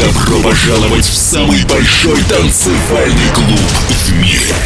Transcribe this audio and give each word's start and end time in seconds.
Добро 0.00 0.40
пожаловать 0.40 1.04
в 1.04 1.14
самый 1.14 1.62
большой 1.64 2.22
танцевальный 2.22 3.28
клуб 3.34 3.60
в 3.60 4.12
мире. 4.12 4.56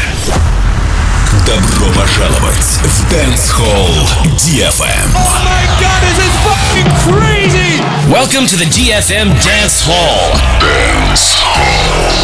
Добро 1.45 1.89
пожаловать 1.89 2.79
в 2.85 3.13
Dance 3.13 3.51
Hall 3.59 4.09
DFM. 4.39 5.11
Oh 5.13 5.43
my 5.43 5.67
god, 5.81 6.01
this 6.03 6.19
is 6.23 6.31
fucking 6.47 6.89
crazy! 7.03 7.83
Welcome 8.09 8.47
to 8.47 8.55
the 8.57 8.67
DFM 8.67 9.35
Dance 9.43 9.83
Hall. 9.83 10.39
Dance 10.61 11.35
Hall. 11.41 12.15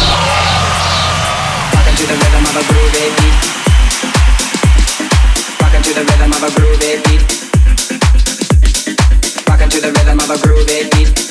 To 1.97 2.07
the 2.07 2.13
rhythm 2.13 2.45
of 2.45 2.55
a 2.55 2.63
groovy 2.63 3.11
beat. 3.19 3.35
Welcome 5.59 5.83
to 5.83 5.93
the 5.93 6.03
rhythm 6.05 6.31
of 6.31 6.43
a 6.43 6.49
groovy 6.55 7.03
beat. 7.03 7.23
Welcome 9.49 9.69
to 9.69 9.81
the 9.81 9.91
rhythm 9.91 10.19
of 10.21 10.29
a 10.29 10.35
groovy 10.35 10.89
beat. 10.91 11.30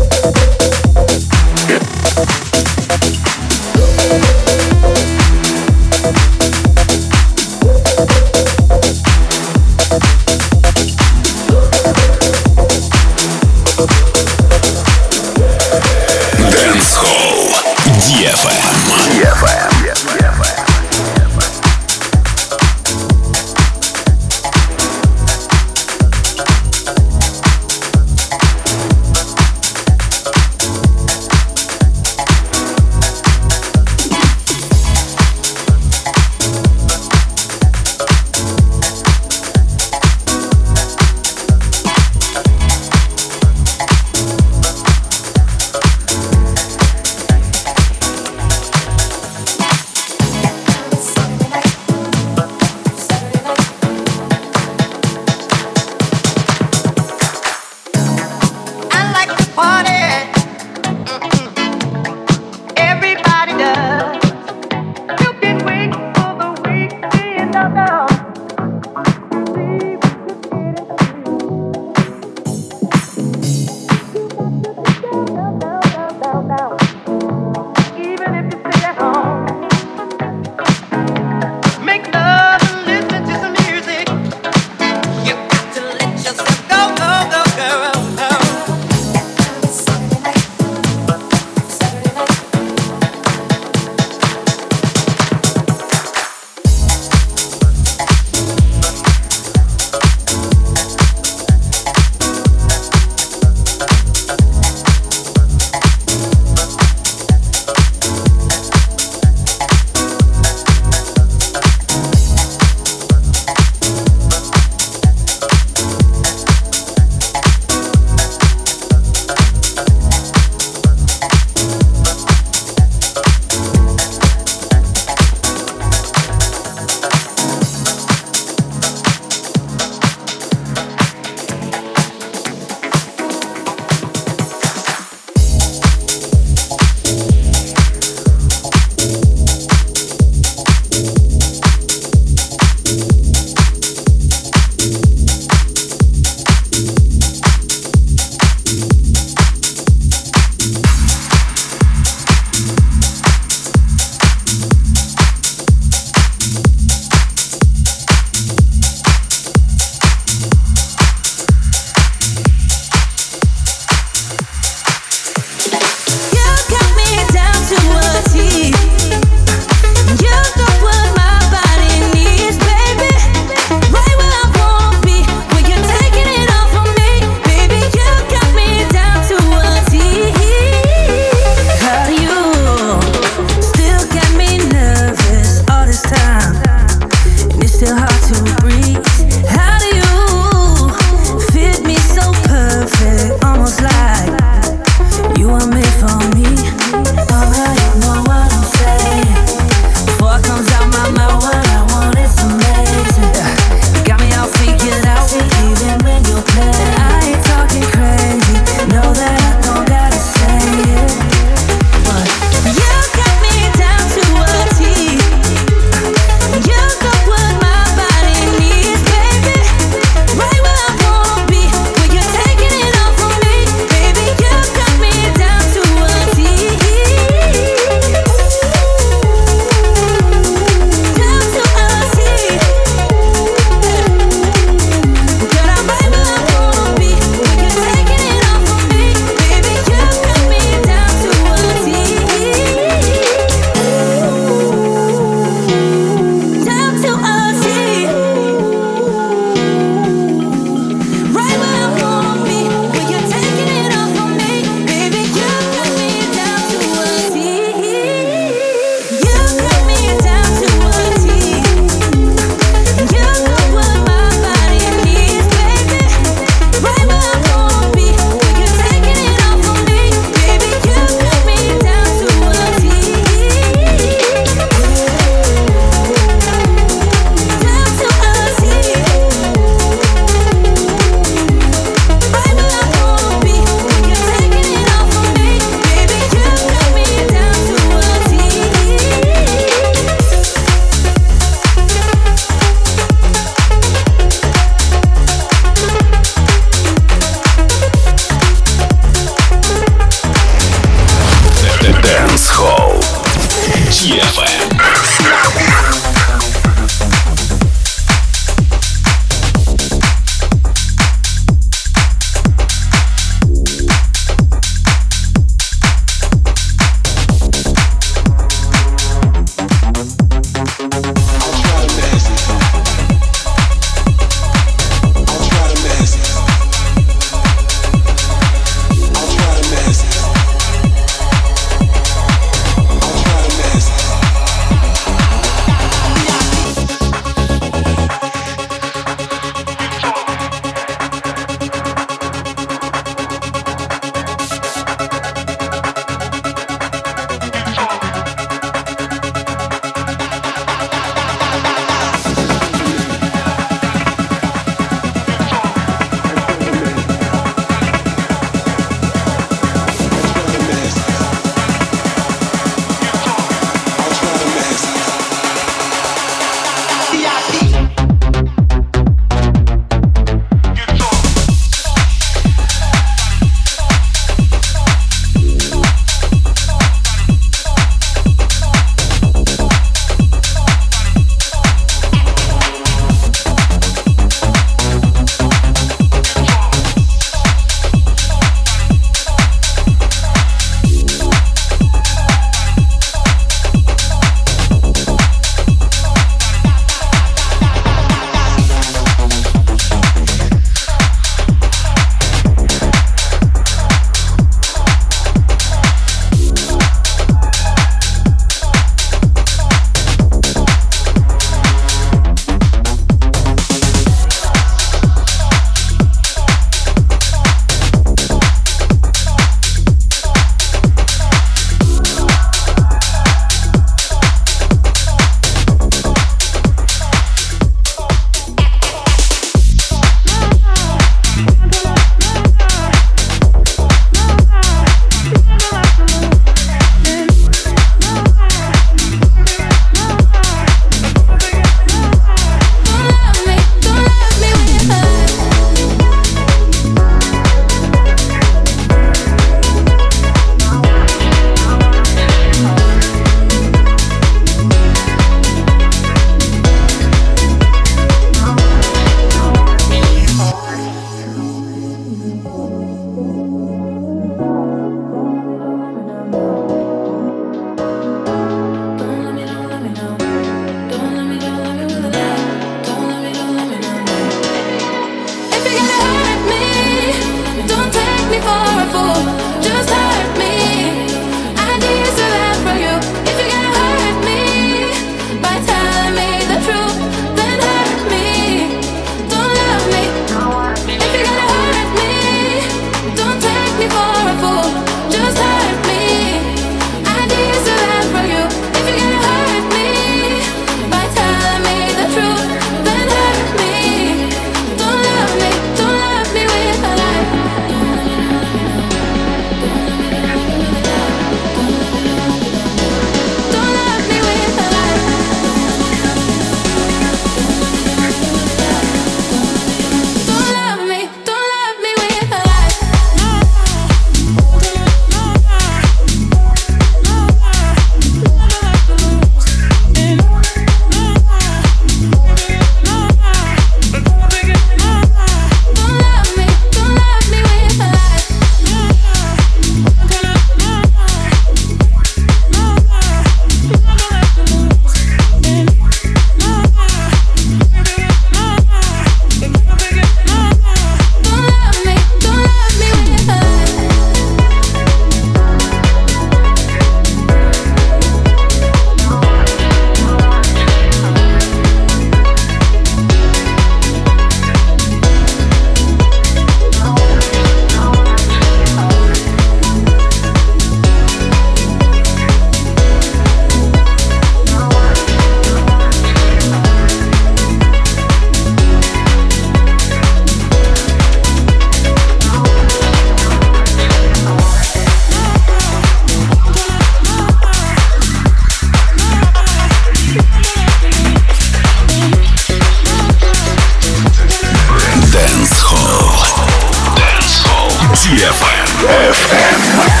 DFM. 598.01 600.00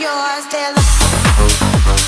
Yours. 0.00 0.46
They're 0.50 2.05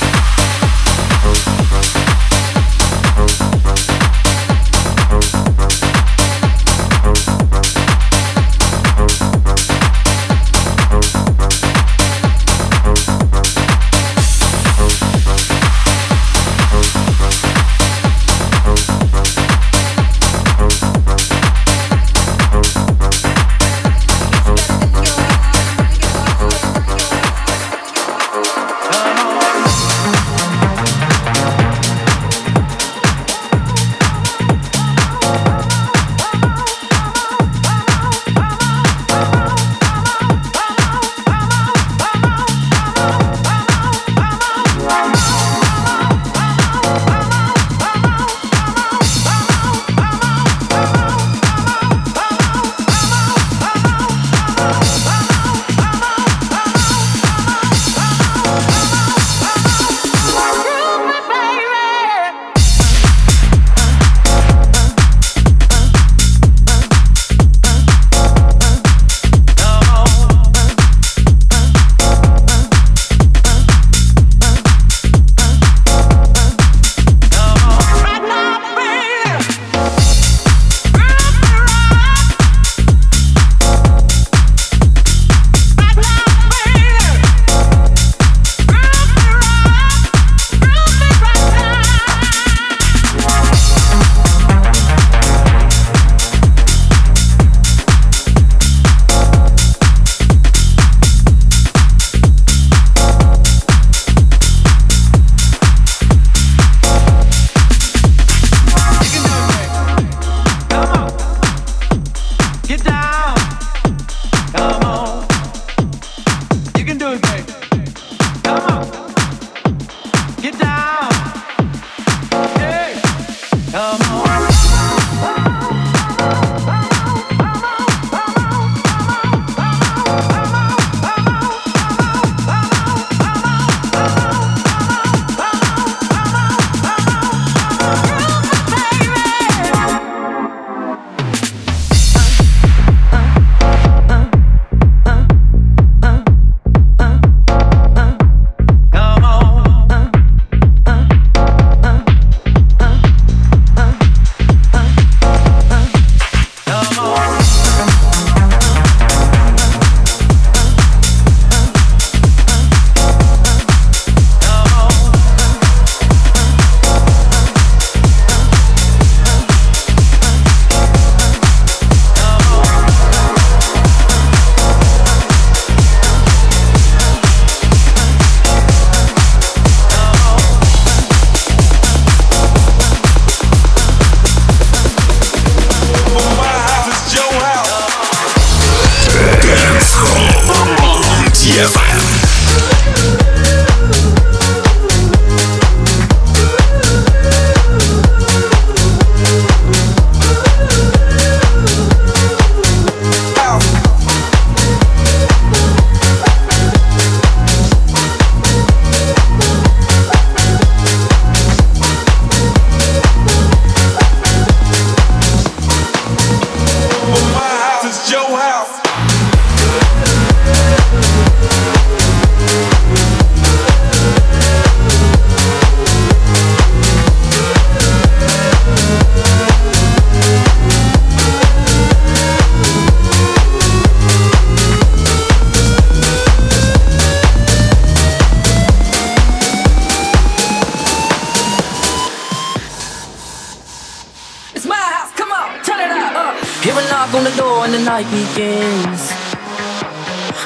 begins. 248.11 249.13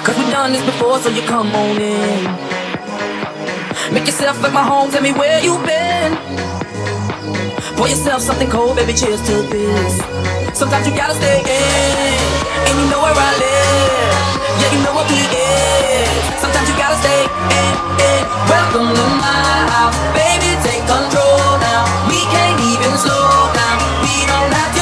Cause 0.02 0.18
we've 0.18 0.30
done 0.34 0.52
this 0.52 0.64
before, 0.64 0.98
so 0.98 1.08
you 1.08 1.22
come 1.22 1.54
on 1.54 1.80
in. 1.80 2.24
Make 3.94 4.06
yourself 4.06 4.42
at 4.42 4.52
my 4.52 4.64
home, 4.64 4.90
tell 4.90 5.02
me 5.02 5.12
where 5.12 5.38
you've 5.38 5.64
been. 5.64 6.16
Pour 7.76 7.88
yourself 7.88 8.22
something 8.22 8.50
cold, 8.50 8.76
baby, 8.76 8.92
cheers 8.92 9.22
to 9.26 9.42
this. 9.46 9.98
Sometimes 10.58 10.86
you 10.86 10.94
gotta 10.94 11.14
stay 11.14 11.38
in, 11.38 12.18
and 12.66 12.74
you 12.80 12.86
know 12.90 13.00
where 13.02 13.14
I 13.14 13.30
live. 13.38 14.32
Yeah, 14.60 14.70
you 14.74 14.80
know 14.84 14.94
what 14.94 15.06
we 15.10 15.22
is. 15.22 16.10
Sometimes 16.42 16.66
you 16.68 16.76
gotta 16.76 16.98
stay 16.98 17.22
in, 17.26 17.74
in. 18.10 18.22
Welcome 18.50 18.90
to 18.90 19.04
my 19.22 19.42
house, 19.70 19.96
baby, 20.18 20.50
take 20.66 20.82
control 20.86 21.58
now. 21.62 21.86
We 22.10 22.18
can't 22.34 22.58
even 22.58 22.92
slow 22.98 23.50
down. 23.54 23.76
We 24.02 24.14
don't 24.26 24.50
have 24.50 24.72
to 24.78 24.81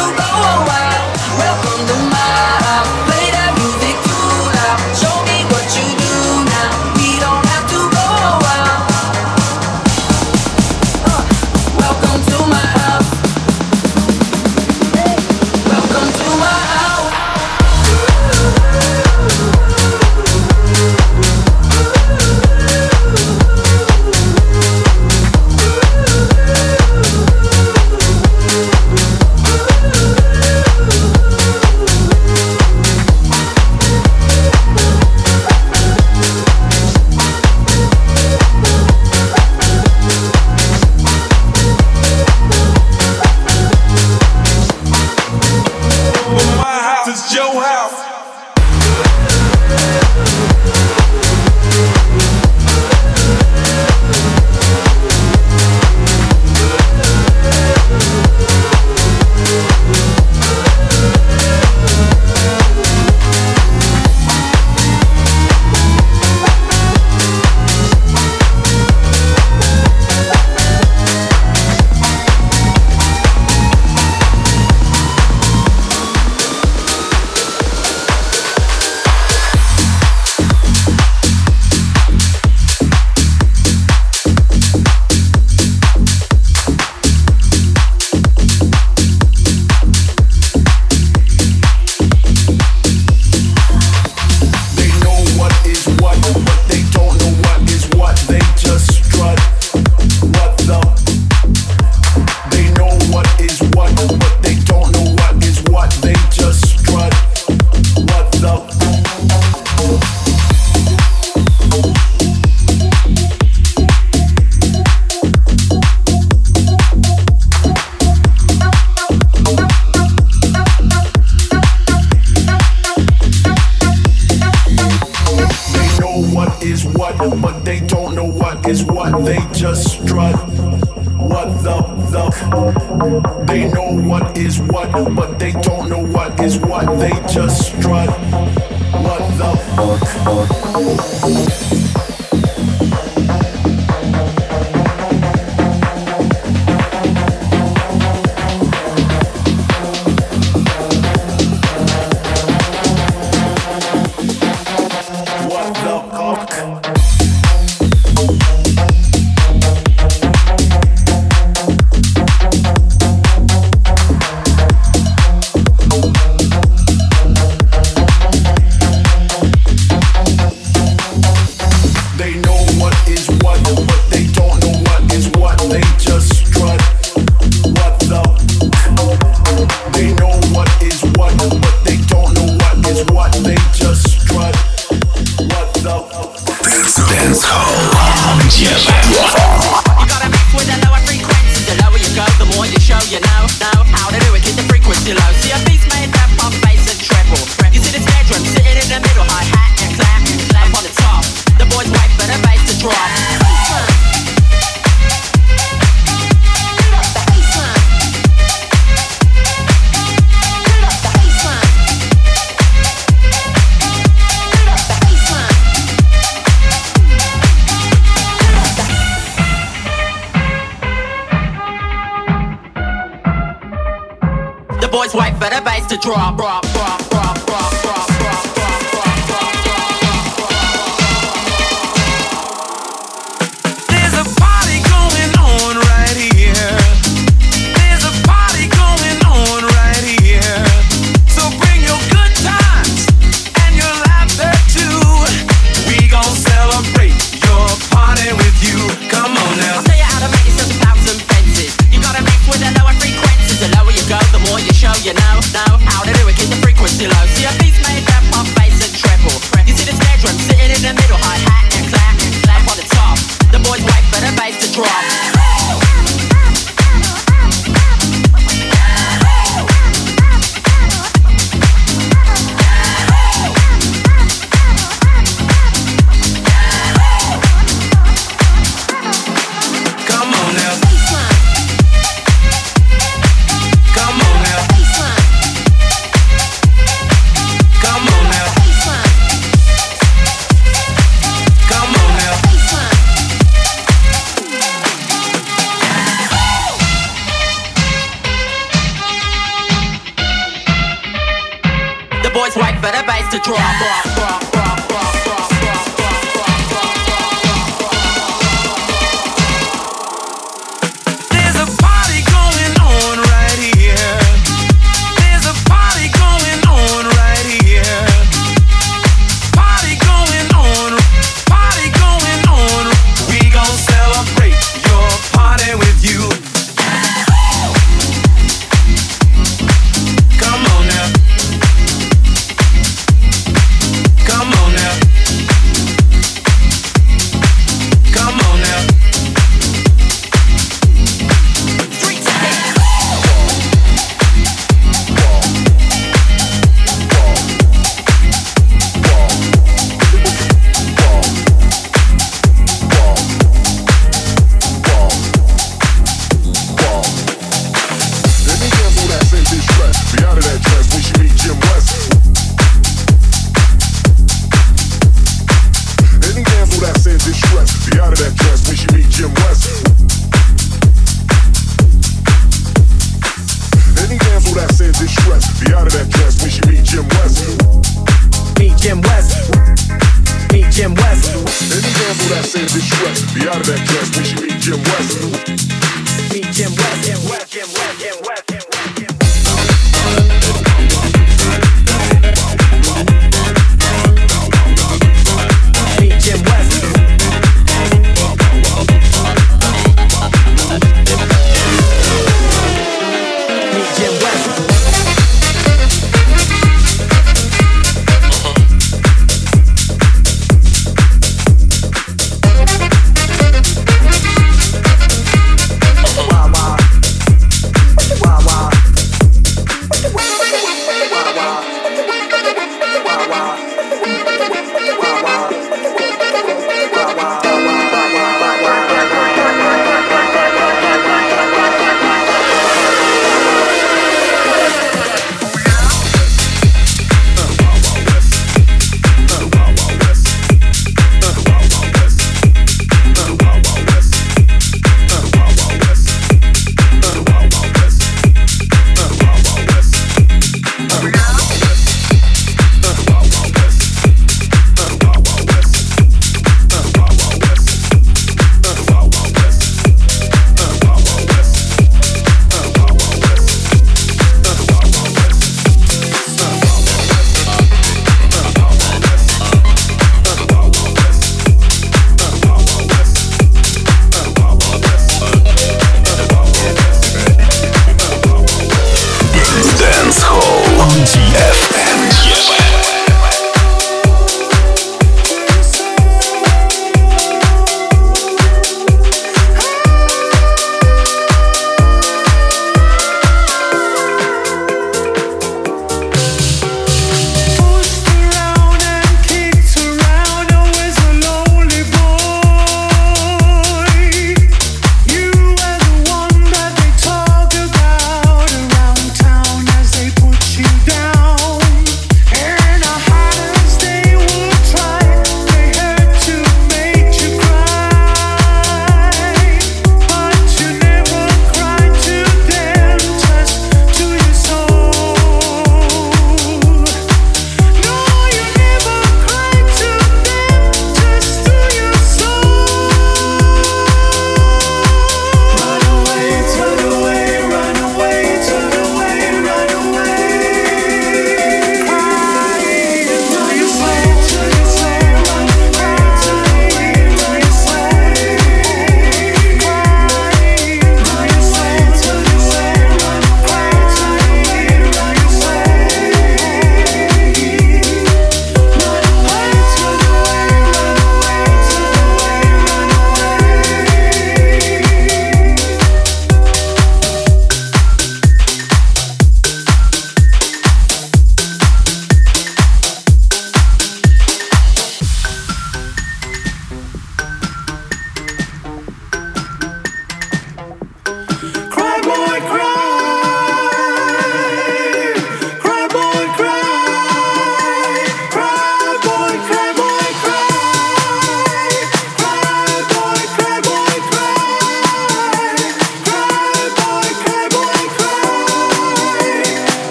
what 172.81 172.97
is 173.07 173.28
what 173.43 173.59
and 173.68 173.78
what 173.78 174.11
they 174.11 174.20